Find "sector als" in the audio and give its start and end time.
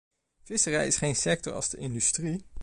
1.15-1.69